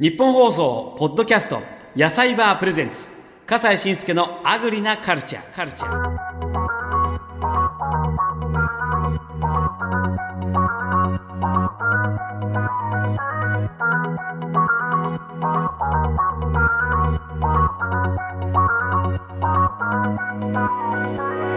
[0.00, 1.60] 日本放送ポッドキャスト
[1.96, 3.08] 野菜バープレゼンツ。
[3.48, 6.18] 笠西慎介のアグリなカルチャーカルチャー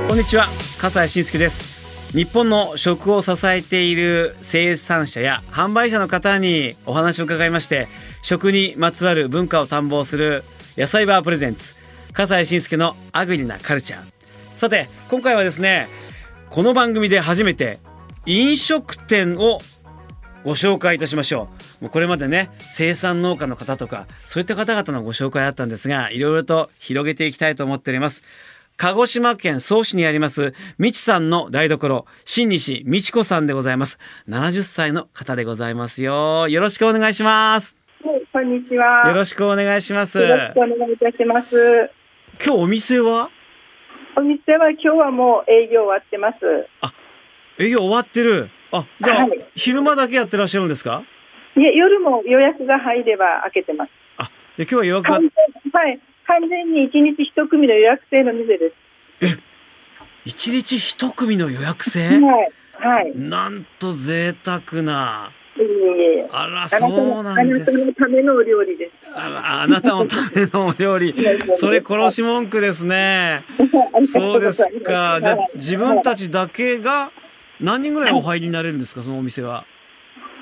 [0.07, 0.47] こんにちは
[0.79, 1.79] 笠西慎介です。
[2.13, 7.87] 日本の食を支えている生産者や販売者の方にお話を伺いまして
[8.21, 10.43] 食にまつわる文化を探訪する
[10.77, 11.75] 野菜バープレゼンツ
[12.13, 14.01] 笠西慎介のアグリなカルチャー。
[14.55, 15.87] さて今回はですね
[16.49, 17.79] この番組で初めて
[18.25, 19.59] 飲食店を
[20.43, 21.83] ご紹介いたしましょう。
[21.83, 28.23] もうこれまでね生産農家の方とかそういった方々のご紹介あったんですがいろいろと広げていきたいと思っております。
[28.77, 33.99] 鹿児島県曽於市にありますみちさんの台所新西美智子さんでございます。
[34.27, 36.47] 70歳の方でございますよ。
[36.47, 37.80] よろしくお願いします。
[38.03, 39.07] はい、こんにちは。
[39.07, 41.91] よろしくお願いしますよろしくお願いいたします。
[42.43, 43.29] 今日お店は？
[44.17, 46.37] お店は今日はもう営業終わってます。
[47.63, 51.03] 営業終わってるあじゃあ、はい昼間だけやってらっしゃるんですか？
[51.55, 53.91] いえ、夜も予約が入れば開けてます。
[54.17, 58.73] あで今日は予約がはい、完全に一日一組の予約制の店で
[59.21, 59.39] す。
[60.25, 62.07] 一日一組の予約制？
[62.07, 62.19] はい、
[62.79, 63.15] はい。
[63.15, 66.29] なんと贅沢ないえいえ。
[66.31, 67.71] あらそのうなんです。
[67.71, 68.91] あなたのためのお料理です。
[69.13, 71.13] あらあなたのためのお料理。
[71.55, 73.43] それ殺し文句ですね。
[74.05, 75.19] そうですか。
[75.21, 77.11] じゃあはい自分たちだけが
[77.59, 79.65] 何人ぐらいお入りになれるんですかそのお店は？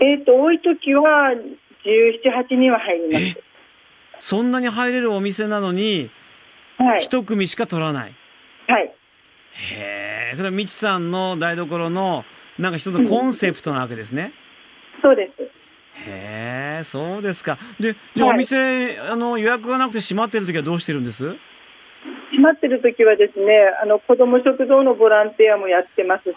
[0.01, 1.33] えっ、と、多い時は
[1.83, 3.39] 17、8人は入ります。
[4.19, 6.09] そんなに入れるお店なのに
[6.77, 6.99] はい。
[6.99, 8.13] 一組しか取らない？
[8.67, 8.83] はい。
[8.83, 12.23] へえそれはみちさんの台所の
[12.57, 14.33] なんか一つのコンセプトなわけですね、
[15.01, 15.41] そうです。
[16.07, 17.57] へえそうですか。
[17.79, 18.37] でじゃあおはい。
[18.39, 21.23] 店、あの予約がなくて閉まってる時はどうしてるんです？
[21.23, 21.37] 閉
[22.41, 23.45] まってる時はですね、
[23.83, 26.35] あの子ども食堂のボランティアもやってますし、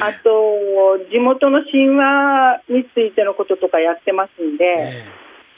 [0.00, 5.04] あと地元の神話についてのこととかやってますんで、え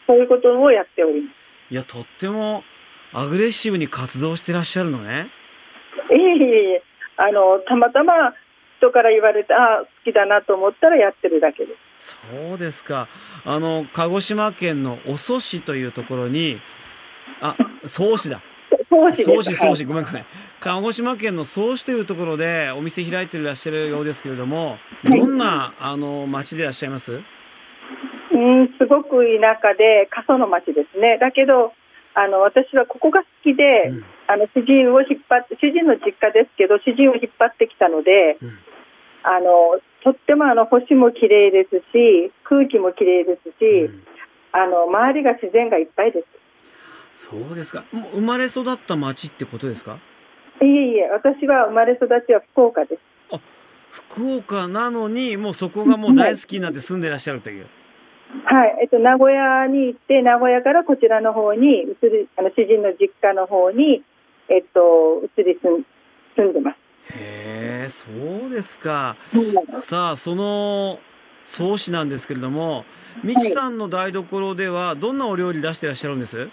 [0.06, 1.30] そういうことをやっておりま
[1.70, 2.62] えいやとっても
[3.12, 5.30] アグレッシブに活動してらっしゃるのね
[6.10, 6.14] え
[6.76, 6.82] え
[7.16, 8.12] あのたまたま
[8.80, 12.16] 人から言われて、あ好きだなと思ったらやってるだけです。
[12.32, 13.08] そうですか。
[13.44, 16.58] あの鹿児島県のお曽市というところに
[17.42, 18.41] あ曽市だ。
[18.88, 19.24] そうです。
[19.24, 19.76] 曽市曽はい。
[19.76, 20.24] 市ごめんごめん。
[20.60, 27.12] 鹿児島県の曽市というところでお店開いていらっしゃるようですけれどもどんなあの町でいらっしゃいます？
[27.12, 31.18] うん、すごく田舎で過疎の町ですね。
[31.20, 31.72] だけど
[32.14, 34.04] あの私はここが好きで、うん。
[34.30, 38.58] あの主人を引っ張って主人の実家ですけど主人を引っ張ってきたので、うん
[39.22, 44.03] あのとってもあの星も綺麗ですし空気も綺麗ですし、うん
[44.53, 46.25] あの周りが自然がいっぱいで
[47.14, 47.28] す。
[47.28, 49.98] そうですかもう生まれ育った町ってことですか？
[50.60, 53.00] いえいえ私は生まれ育ちは福岡です。
[53.92, 57.66] 福岡なのにもうそこがもう大好きになって住んでらっしゃるという
[58.44, 64.03] はい、えっと名古屋に行って名古屋からこちらの方に移りあの主人の実家の方に
[64.48, 65.86] えっと移り住ん
[66.34, 66.79] 住んでます。
[67.16, 68.06] へえそ
[68.47, 69.16] うですか。
[69.75, 70.98] さあその
[71.47, 72.84] 創始なんですけれども
[73.25, 76.48] みちさんの台所ではどんなお料理出してらっしゃるんです、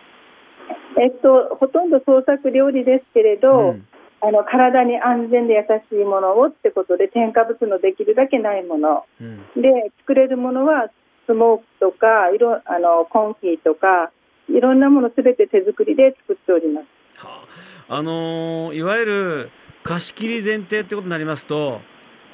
[1.00, 3.88] えっとほとんど創作料理ですけれど、うん。
[4.19, 9.06] あの体に安全で優しいものをってことで添加物のできるだけないもの。
[9.22, 9.38] うん。
[9.62, 10.89] で作れるものは
[11.28, 14.12] スモークとかいろあのコンフィとか
[14.50, 16.88] いろんなものすべて手作りで作っております。
[17.24, 17.45] は
[17.89, 17.97] あ。
[18.00, 19.50] あのーいわゆる
[19.87, 21.81] 貸し切り前提ってことになりますと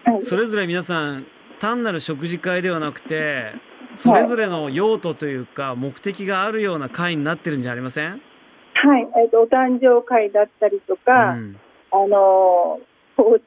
[0.05, 1.25] はい、それぞれ皆さん
[1.59, 3.53] 単なる食事会ではなくて
[3.95, 11.59] それぞれの用途というか目的があるような会になってるんじゃありません、はい、えっとお誕生会だったりとか、うん。
[11.91, 12.81] あの
[13.15, 13.39] 法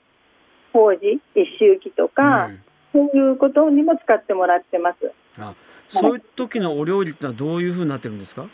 [0.72, 1.20] 法事？
[1.34, 2.62] 一周忌とか、うん。
[2.92, 5.12] そういうことにも使ってもらってます。
[5.38, 5.54] あ
[5.88, 8.46] そういう時のお料理ってのはどういうふうになってるんですか、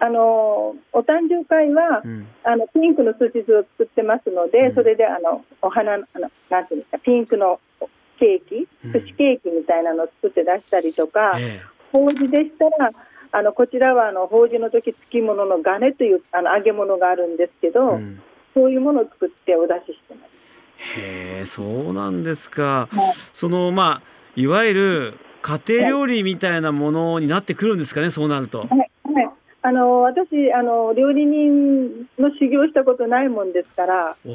[0.00, 2.26] あのお誕生会は、うん。
[2.44, 4.74] あのピンクのすし酢を作ってますので、うん。
[4.74, 7.60] それであのお花のあのなんていうんですかピンクの
[8.18, 8.92] ケーキうん。
[8.92, 11.60] 寿司ケーキみたいなのを作って出したりとか、え
[11.92, 12.92] 法事でしたら
[13.32, 18.22] あのこちらはあの法事の時付き物のガネというあの揚げ物があるんですけえど、うん。
[18.54, 20.30] そういうものを作ってお出ししてます。
[20.98, 22.88] へえそうなんですか。
[22.90, 23.14] はい。
[23.32, 24.02] そのまあ
[24.36, 28.60] いわゆる家庭料理みたいなものになってくるんですかねそうなると。
[28.60, 28.89] はいはい、
[29.70, 34.34] あの私あの料理人の修行したことないもんですからお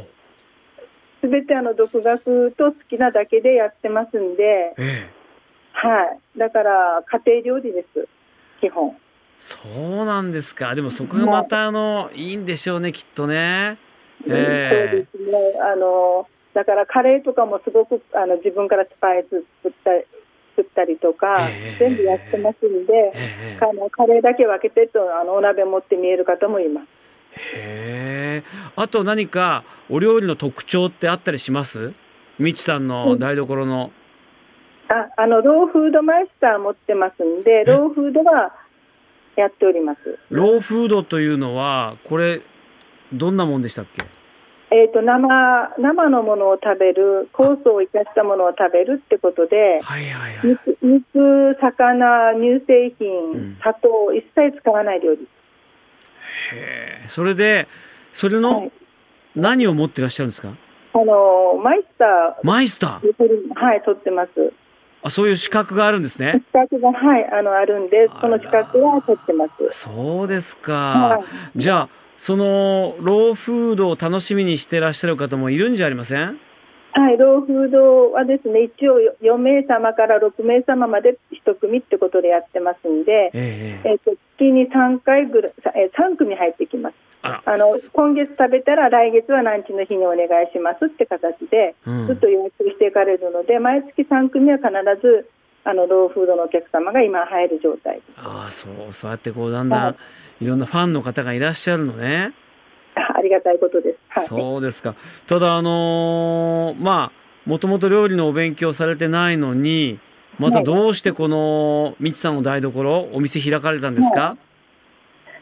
[1.19, 5.25] すべてあの独学と好きなだけでやってますんで、ええ
[5.73, 8.07] はい、だから家庭料理です
[8.61, 8.95] 基基本。
[9.37, 10.73] そうなんですか。
[10.73, 13.77] でもそこがまたあの、いいんでしょうね、きっとね。
[14.25, 15.59] そうですね。
[15.61, 20.05] あの、だからカレーとかもすごくあの自分からスパイス作ったり
[20.55, 26.87] 作ったりとか、えー全部やってますんで、ええあのカレーだけ分けてとあのお鍋持って見える方もいます。
[27.37, 28.43] へえ。
[28.75, 31.93] あと何かお料理の特徴ってあったりします？
[32.39, 33.91] みちさんの台所の。
[34.87, 38.53] あ、あのローフードマイスター持ってますんで、ローフードは
[39.35, 39.99] やっております。
[40.29, 42.41] ローフードというのはこれ
[43.11, 44.05] どんなもんでしたっけ？
[44.75, 50.47] えっ、と生生のものを食べる、酵素を生かしたものを食べるってことで、はいはいはい。
[50.49, 55.21] 肉、肉魚、乳製品、うん砂糖一切使わない料理。
[55.21, 57.07] へえ。
[57.07, 57.69] それで
[58.11, 58.71] それはのい。
[59.35, 60.49] 何を持ってらっしゃるんですか？
[60.93, 63.15] あのマイスタマイスター？
[63.17, 64.29] ーはい取ってます。
[65.03, 66.41] あそういう資格があるんですね。
[66.51, 69.51] 資格がはいあのあるんで、その資格は取ってます。
[69.71, 70.73] そうですか。
[70.73, 71.23] はい。
[71.55, 76.39] じゃあそのローフードを楽しみにしてらっしゃる方もいるんじゃありません？
[76.97, 86.95] はい、ローフードはですね、一応4名様から6名様まで1組ってことでやってますんで、えええええっと月に3回ぐらい、さえ3組入ってきます。
[87.21, 94.69] あの今月食べたら来月は何日の日にお願いしますって形で、うんずっと予約していかれるので、毎月3組は必
[95.01, 95.27] ず
[95.65, 97.99] あのローフードのお客様が今入る状態。
[98.15, 99.95] ああそうそうやってこうだんだん、、はい
[100.41, 102.33] ろんなファンの方がいらっしゃるのね。
[102.95, 103.97] あ ありがたいことです。
[104.09, 104.95] はい、そうですか。
[105.27, 109.99] ただあのーまあもともと料理のお勉強されてないのに
[110.39, 114.35] またどうしてこのみちさんの台所お店開かれたんですか？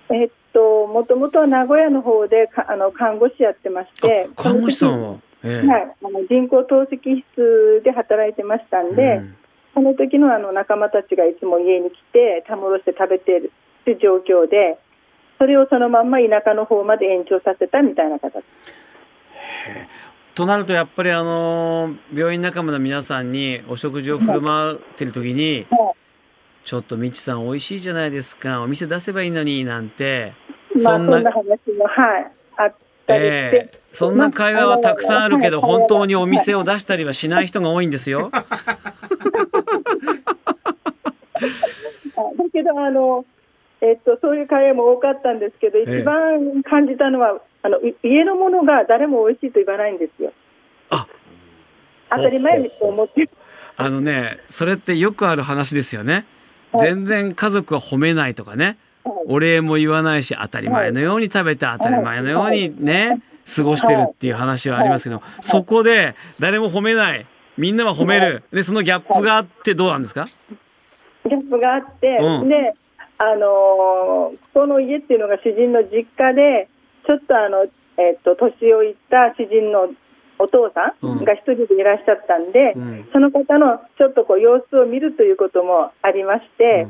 [0.09, 5.15] えっと、もともとは名古屋の方でかあの看護師やってまして、あ看護師さんは？
[5.45, 6.97] ええはい、あの人工透析
[7.35, 9.35] 室で働いてましたんで、うん
[9.75, 13.51] その時のあの仲間たちがいつも家に来て、たむろして食べている
[13.81, 14.77] って状況で、
[15.43, 18.41] それをそのまんま田舎の方まで延長させたみたいな形。
[20.35, 25.93] となるとやっぱりあのー病院仲間の皆さんにお食事を振る舞ってる時には
[26.63, 30.31] 「ちょっとみちさん美味しいじゃないですかお店出せばいいのに」なんて
[30.81, 31.43] まあ、そんなな話
[31.77, 32.75] も、はい、あっ
[33.05, 38.31] たりして、ええそんな会話はたくさんあるけどまあ本当にお店を出したりはしない人が多いんですよ。
[38.31, 38.49] あ だ
[42.51, 43.25] けどあの、
[43.83, 50.31] えっと、そういう会話も多かったんですけど、え一番感じたのは、あのい家のものが誰も美味しいと言わないんですよ。
[50.89, 51.05] あ。
[52.09, 53.29] 当たり前にと思って。
[53.75, 56.25] あのねそれってよくある話ですよね。
[56.71, 56.87] はい。
[56.87, 58.77] 全然家族は褒めないとかね。
[59.03, 59.15] はい。
[59.27, 63.21] お礼も言わないし当たり前のように食べて当たり前のようにね
[63.53, 67.25] 過ごしてるっていう話はありますけどそこで誰も褒めない。
[67.57, 68.43] みんなは褒める。
[68.51, 70.27] でそのギャップがあってどうなんですか？
[71.29, 72.49] ギャップがあって、うん。
[72.49, 72.73] で、
[73.31, 76.67] あのーこの家っていうのが主人の実家で、
[77.05, 77.65] ちょっとあの、
[77.97, 79.89] えっと年老いた主人の
[80.39, 81.21] お父さうん。
[81.21, 83.09] んが一人でいらっしゃったんで、うん。
[83.11, 86.87] その方のちょっとこう様子を見るということもありまして、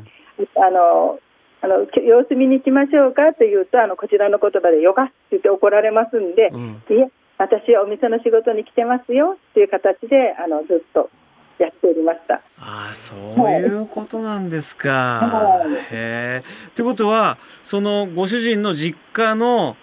[0.56, 1.18] あの
[1.62, 6.82] あのき様子見に行きましょうかというとあのこちらの言葉で「よか」って言って怒られますんで、うん。
[6.90, 7.08] いえ
[7.38, 11.10] 私はお店の仕事に来てますよっていう形であのずっと
[11.58, 12.34] やっておりました。
[12.58, 14.90] ああそういうことなんですか。
[14.90, 16.42] はいへえ。
[16.68, 19.76] ってことはそのご主人の実家の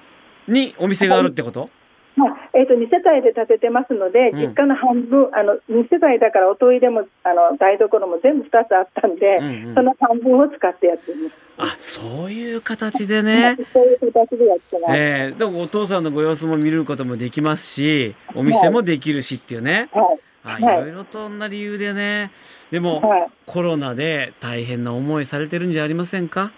[0.48, 1.70] にお店があるってこと？
[2.16, 11.74] まあえー、と2世帯で建ててますので、うん実家の半分あの2世帯だからおトイレもあの台所も全部2つあったんで、うんうんその半分を使ってやってます。
[11.74, 13.58] あそういう形でね。
[13.72, 14.98] そういう形でやってます。
[14.98, 19.90] ええでもお父さんのご様子も見ることもできますしお店もできるしっていうね。
[19.94, 20.62] はいあいはい。
[20.62, 22.32] ろいろとな理由でね。
[22.72, 23.30] でも、はい。
[23.46, 26.52] コロナで大変な思いされてるんじゃありませんか？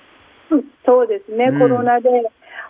[0.49, 1.59] うんそうですね、うん。
[1.59, 2.09] コロナで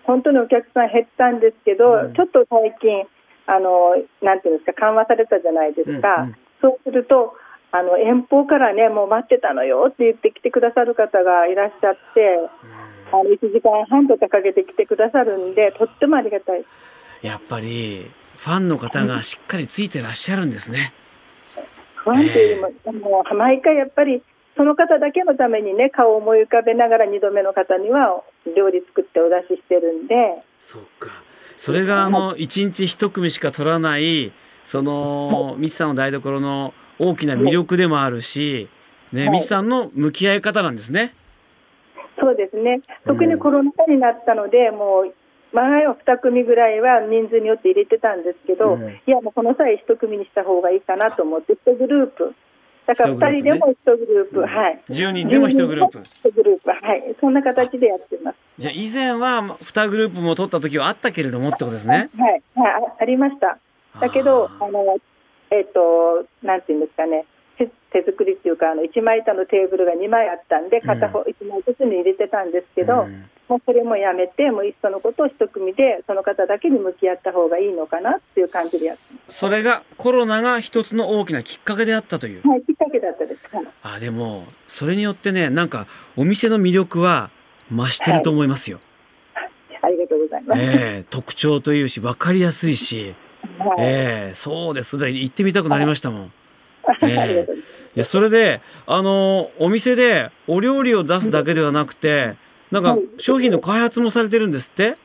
[0.03, 2.13] 本当にお客さん減ったんですけど、うん。
[2.13, 3.05] ちょっと最近
[3.45, 6.35] あの、なんていうんですか、緩和されたじゃないですか、うんうん。
[6.61, 7.35] そうすると
[7.71, 12.39] あの、遠方からね、もう待ってたのよって言って来てくださる方がいらっしゃって、
[13.11, 16.63] あの1時間半とかかけて来てくださるんで、とってもありがたい。
[17.23, 20.93] やっぱりファンの方がしっかりついてらっしゃるんですね。
[22.03, 24.21] 不安というよりも、もう毎回やっぱり、
[24.55, 28.23] その方だけのためにね、顔を思い浮かべながら2度目の方には
[28.55, 31.09] 料理作ってお出ししてるんで、そうか。
[31.57, 34.31] それがあの一日一組しか取らない
[34.63, 38.69] そのミチさんの台所の大きな魅力でもあるし、
[39.11, 41.13] ね、はいミチさんの向き合い方なんですね。
[42.19, 45.13] そうですね、特にコロナ禍になったので、もう
[45.53, 52.35] 前は2組ぐらいは人数によって入れてたんですけど、うんいや、もうこの際、1組にした方がいいかなと思って、1グループ
[52.85, 54.83] だから一グループね2人でも1グループ、はい。
[54.89, 55.99] 10人でも1グループ。
[55.99, 57.15] 1グループ、はい。
[57.21, 58.37] そんな形でやってます。
[58.57, 62.09] じゃあ以前は2グループも取った時はあったけれどもってことですね。
[62.17, 63.57] はい、はい、あありました。
[63.99, 64.97] だけど、あの、
[65.51, 67.25] えっ、と、なんていうんですかね。
[67.57, 82.47] 手手作りっていうかあの1枚板のテーブルが2枚あったんで片方1枚ずつに入れてたんですけど、うんもうそれもやめてもういっそのことを一組でその方だけに向き合った方がいいのかなっていう感じでやってまそれがコロナが一つの大きなきっかけであったというす。。
[82.47, 83.55] はい、きっかけだったです。
[83.55, 87.31] はいあでもそれによってねなんかお店の魅力は
[87.69, 88.79] 増してると思いますよ。
[89.81, 90.61] ありがとうございます。
[90.61, 93.13] ええ特徴というし分かりやすいし、
[93.59, 96.33] はいええそうですで行ってみたくなりましたもん。
[96.85, 97.63] あええりがとうござい
[97.95, 102.35] いやそれであのお店でお料理を出すだけではなくて
[102.73, 104.83] なんかはい商品の開発もされてるんですって？
[104.87, 104.97] はい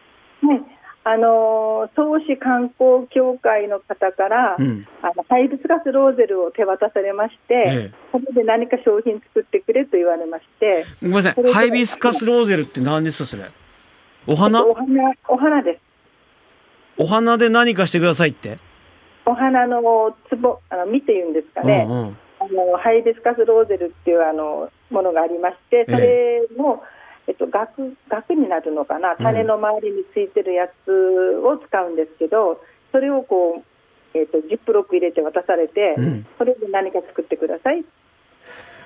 [1.04, 4.86] あのー創志観光協会の方から、うん。
[5.02, 11.52] あのハイビスカスローゼルを手渡されまして、ええそれで何か商品作ってくれと言われまして、ごめんなさい。
[11.52, 13.44] ハイビスカスローゼルって何ですかそれ？
[14.26, 14.66] お花？
[14.66, 15.80] お花お花です。
[16.98, 18.58] お花で何かしてくださいって？
[19.24, 21.86] お花の壺あの実っていうんですかね。
[21.88, 22.16] うんうん。
[22.40, 26.97] あのハイビスカスローゼルっていうあのものがありまして、それも、え
[27.32, 30.90] っと、額額になるのかな、種の周りについてるやつ
[31.44, 33.62] を使うんですけど、それをこ
[34.14, 37.84] う、えっと、ジップロック入れて渡されて、うんそれで何か作ってください。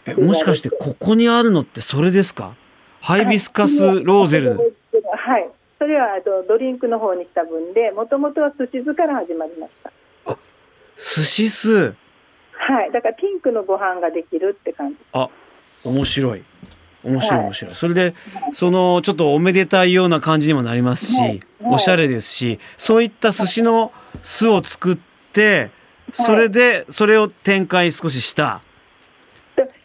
[0.07, 2.57] えもしかしてここにあるのってそれですか？
[3.01, 4.57] ハイビスカスローゼル。
[4.57, 5.49] はい。
[5.79, 9.93] それはあとドリンクの方にした分で、もともとは寿司酢から始まりました。
[10.97, 11.95] 寿司酢。
[12.53, 12.93] はい。
[12.93, 14.97] だからピンクのご飯ができるって感じ。
[15.13, 15.29] あ、
[15.85, 16.45] 面白い。
[17.05, 17.47] 面白いはい。
[17.47, 17.75] 面白い。
[17.75, 18.15] それで、
[18.53, 21.29] そのちょっとおめでたいような感じにもなりますし、はい。
[21.29, 21.41] はい。
[21.75, 23.93] おしゃれですし、そういった寿司の
[24.23, 24.99] 酢を作っ
[25.33, 25.71] て、
[26.13, 28.61] それでそれを展開少しした。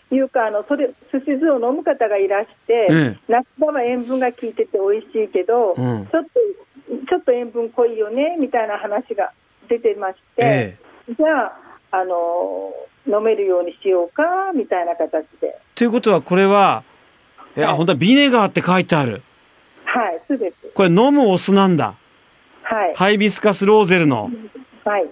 [0.09, 6.07] というかあのそれ寿司酢を飲む方がいらして、え夏場は塩分が効いてて美味しいけど、うん。
[6.07, 6.29] ちょっと
[7.09, 9.31] ちょっと塩分濃いよねみたいな話が
[9.69, 10.77] 出てまして、え
[11.09, 11.13] え。
[11.17, 11.59] じゃあ
[11.91, 12.73] あの
[13.07, 15.57] 飲めるようにしようかみたいな形で。
[15.75, 16.83] ということはこれは、
[17.57, 19.21] え、あ、はい本当はビネガーって書いてある。
[19.83, 21.95] はい酢ですこれ飲むお酢なんだ。
[22.63, 24.31] はいハイビスカスローゼルの。
[24.85, 25.05] はい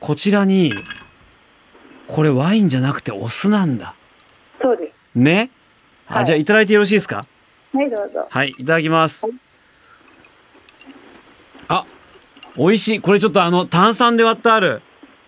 [0.00, 0.72] こちらに、
[2.06, 3.94] これワインじゃなくてお酢なんだ。
[4.62, 5.50] そうですね？
[6.06, 7.26] あ、はいじゃあいただいてよろしいですか？
[7.74, 9.34] はいどうぞはい、いただきますはい。
[11.68, 11.84] あ、
[12.56, 13.00] 美味しい。
[13.00, 14.80] これちょっとあの、炭酸で割ってある。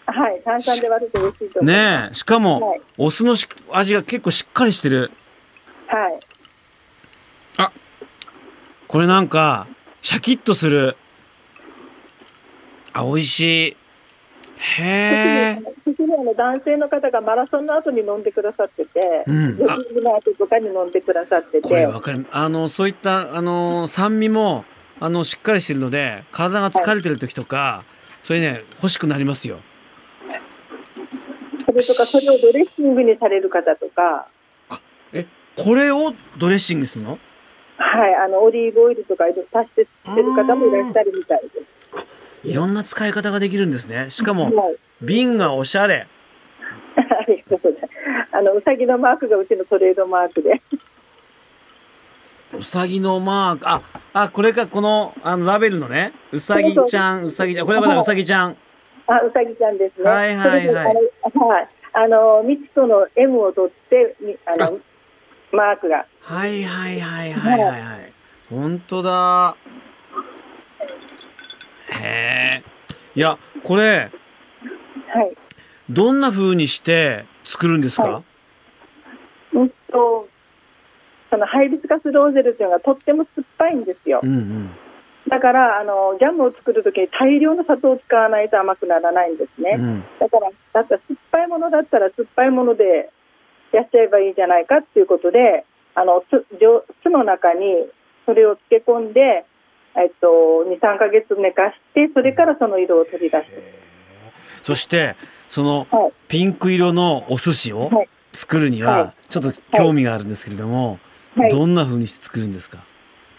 [0.06, 2.14] はい炭酸で割ると美味しいと思いますねえ。
[2.14, 5.10] しかも、はいお酢のし味が結構しっかりしてる。
[5.90, 6.20] はい
[8.90, 9.68] これなんか、
[10.02, 10.96] シャキッとする。
[12.92, 13.76] あ、美味しい。
[14.56, 15.62] へえ。
[16.36, 22.26] 男性の方がマラソンの後に飲んでくださってて、うんジョギングの後とかに飲んでくださってて、これわかる。
[22.32, 24.64] あの、そういった、あの、酸味も、
[24.98, 27.84] あの、しっかりしてるので、体が疲れてる時とか、
[28.24, 29.58] それね、欲しくなりますよ。
[31.64, 34.39] それとかそれをドレッシングにされる方とか、え、
[35.62, 37.18] これをドレッシングするの？
[37.76, 41.48] はい、あのオリーブオイルとかいろいろ足してってる方もいらっしゃるみたいで
[42.42, 42.48] す。
[42.48, 44.10] いろんな使い方ができるんですね。
[44.10, 46.06] しかも、はい、瓶がおしゃれ。
[46.96, 47.94] ありがとうございます。
[48.32, 50.62] あのうさぎのマークがうちのトレードマークで、
[52.56, 53.68] うさぎのマーク。
[53.68, 56.12] あ、あ、これか、この、あの、ラベルのね。
[56.32, 57.66] うさぎちゃん、うさぎちゃん。
[57.66, 58.56] これはまだうさぎちゃん。
[59.06, 60.08] あうさぎちゃんですね。
[60.08, 64.78] はいはいはいはい、あのミツとの M を取ってみあの
[65.52, 68.12] マークがはいはいはいはいはいはい。
[68.48, 69.56] 本当だ。
[71.92, 72.64] へえ。
[73.14, 74.10] いや、これ、
[75.08, 75.36] はい。
[75.88, 78.22] どんな風にして作るんですか、は
[79.52, 80.28] うんと
[81.30, 84.20] そのハイビスカスローゼルというのがとっても酸っぱいんですよ。
[84.22, 84.70] うんうん。
[85.28, 89.76] だからあのジャムを作るときに大量の砂糖を使わないと甘くならないんですね。
[89.78, 90.04] うん。
[90.18, 93.10] だから、だったら酸っぱいものだったら酸っぱいもので
[93.72, 97.86] やっちゃえばいいじゃないかっていうことで、あの酢蒸酢の中に
[98.26, 99.44] それを漬け込んで、
[99.96, 100.28] えっと、
[100.68, 103.80] 2、3ヶ月寝かして、それからその色を取り出して。
[104.62, 105.16] そして、
[105.48, 106.12] そのはい。
[106.28, 108.08] ピンク色のお寿司をはい。
[108.32, 111.00] 作るにはは、ちょっと興味があるんですけれども、
[111.36, 111.50] はい。
[111.50, 112.78] どんな風にして作るんですか？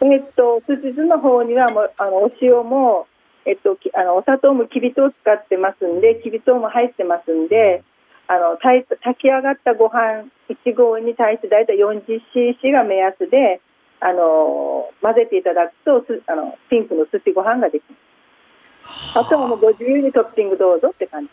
[0.02, 3.08] えっと、すし酢の方にはもうあのお塩も、
[3.46, 7.84] えっと、きあのお砂糖もきび糖を使ってますんで、きび糖も入ってますんで、
[8.28, 8.86] あの炊
[9.20, 13.62] き上がったご飯1合に対して大体 40cc が目安で、
[14.00, 19.20] あの混ぜていただくとすあのピンクの寿司ご飯ができます。
[19.20, 21.30] あとはもうご自由にトッピングどうぞって感じ。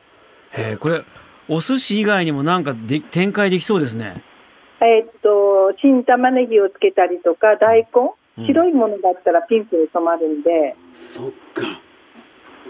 [0.61, 1.03] へえこれ
[1.49, 4.23] お寿司以外にもなんかで展開できそうですね。
[4.81, 11.81] えーっと新玉ねぎをつけたりとか大うん根白いものだったらピンクに染まるんで、そっか。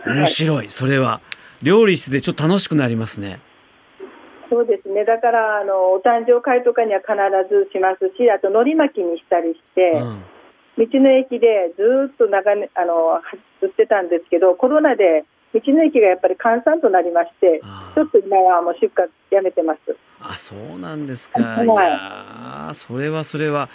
[0.06, 0.70] 面白い。
[0.70, 1.20] それは
[1.62, 3.40] 料理しててちょっと楽しくなりますね。
[4.50, 7.12] そうですねだからあのお誕生会とかには必
[7.48, 10.24] ずしますしあと海苔巻きにしたりして、うん。
[10.78, 13.20] 道の駅でずーっと長年あの
[13.60, 19.80] 売ってたんですけどコロナで道の駅がやっぱり閑散となりましてあちょっと今はもう出荷やめてます。
[20.20, 21.42] あ、そうなんですか。
[21.42, 23.68] はいいやーそれはそれは。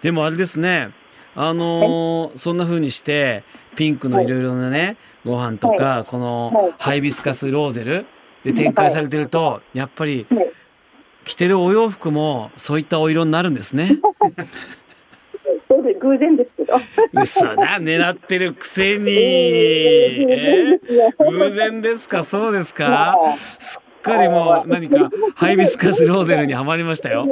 [0.00, 0.90] でもあれですね。
[1.34, 3.44] あのーそんな風にして
[3.76, 8.06] ピンクのいろいろなね、ご飯とか、このはいハイビスカスローゼル
[8.46, 10.52] で展開されてると、やっぱりはい
[11.24, 13.98] 着てるお洋服もそういったお色になるんですね。
[15.68, 16.80] そうです偶然ですけど。
[17.20, 19.10] 嘘だ、狙ってるくせに。
[19.12, 23.16] えー偶然ですか、そうですか？
[23.58, 27.26] すっかりもう何かハイビスカスローゼルにはまりましたよ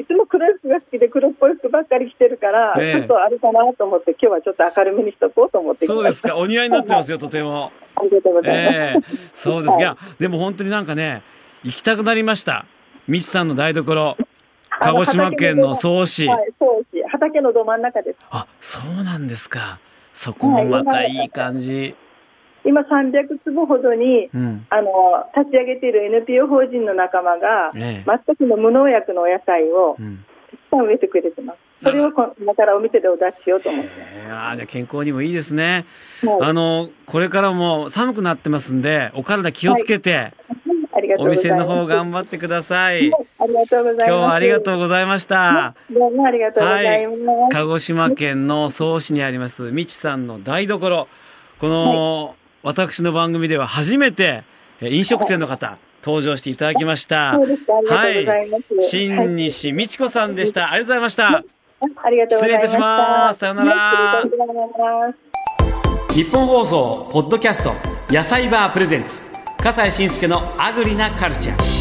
[0.00, 0.06] い。
[0.06, 7.72] つも黒い服が好きで黒っぽい服ばっかり着てるから、ええちょっとあれかなと思って今日はちょっと明るめにしとこうと思ってそうですか、お似合いになってますよ、とても。
[7.96, 8.76] ありがとうございます。
[8.76, 9.78] ええそうです。
[9.78, 11.22] いや、でも本当になんかね、
[11.62, 12.64] 行きたくなりました。
[13.06, 14.16] みちさんの台所、
[14.80, 16.26] 鹿児島県の総市。
[16.26, 18.18] はい、そうし畑のど真ん中です。
[18.30, 19.78] あ、そうなんですか。
[20.12, 21.94] そこもまたいい感じ。
[22.70, 24.66] 今300坪ほどにうん。
[24.70, 24.90] あの
[25.36, 30.24] 立ち上げている NPO 法人の仲間がええ全くの無農薬のお野菜をうん。
[30.50, 31.58] たくさん植えてくれてます。
[31.82, 33.90] それをこ今からお店でお出ししようと思って。
[33.96, 35.84] ええあーじゃあ健康にもいいですね。
[36.22, 40.32] はいあの、これからも寒くなってますんで、お体気をつけて、
[40.92, 41.56] ありがとおうございます。
[41.56, 43.10] 店の方頑張ってください。
[43.10, 44.06] はいありがとうございます。
[44.08, 45.74] 今日はありがとうございました。
[45.90, 47.14] どうもありがとうございま
[47.50, 47.56] す。
[47.56, 51.08] 鹿児島県の曽市にありますみちさんの台所
[51.58, 54.44] この、私の番組では初めて
[54.80, 57.38] え飲食店の方登場していただきました。
[57.38, 57.44] は
[58.08, 58.26] い。
[58.80, 60.72] 新西美智子さんでした。
[60.72, 61.28] ありがとうございました。
[61.28, 61.44] あ
[62.04, 62.48] ありがとうございました。
[62.48, 63.38] 失礼いたします。
[63.40, 65.14] さようなら。
[66.14, 67.72] 日本放送ポッドキャスト
[68.08, 69.22] 野菜バープレゼンツ
[69.58, 71.79] 笠西慎介のアグリなカルチャー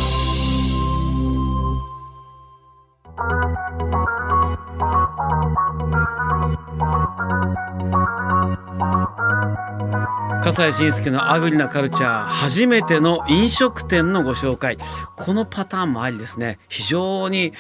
[10.50, 14.80] 笠西慎介のアグリなカルチャー初めての飲食店のご紹介。
[15.16, 16.58] このパターンもありですね。
[16.70, 17.54] 非常に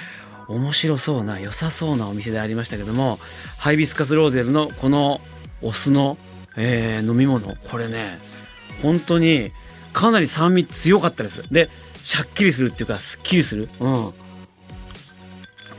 [0.47, 3.19] 面白そうな良さそうなお店でありましたけども
[3.60, 5.21] ハイビスカスローゼルのこの
[5.62, 6.17] お酢の、
[6.58, 7.56] えー飲み物。
[7.69, 8.17] これね
[8.82, 9.52] 本当に
[9.93, 11.43] かなり酸味強かったです。
[11.54, 13.69] でシャッキリするっていうかすっきりする。
[13.80, 14.13] うん。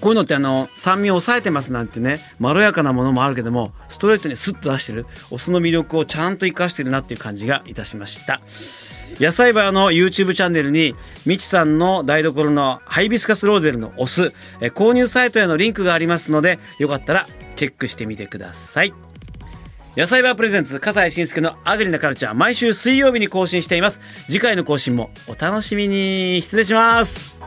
[0.01, 8.41] こういうのってあの酸味を抑えてますなんてねまろやかなものもあるけどもストレートにスッと出してるお酢の魅力をちゃんと生かしてるなっていう感じがいたしました。
[9.19, 10.95] 野菜バーの YouTube チャンネルに
[11.27, 14.33] みちさんの台所のハイビスカスローゼルのお酢
[14.63, 18.95] え購入サイトへのリンクがありますのでよかったらチェックしてみてください。
[19.97, 24.01] 野菜バープレゼンツ笠西慎介のアグリなカルチャー毎週水曜日に更新しています。
[24.27, 26.41] 次回の更新もお楽しみに。
[26.43, 27.40] 失礼します。